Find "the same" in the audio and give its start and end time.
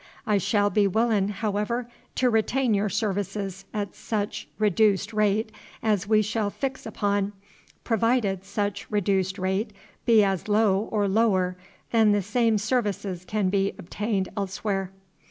12.13-12.57